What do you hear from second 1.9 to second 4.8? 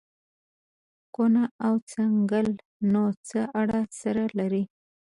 څنگل نو څه اړه سره لري.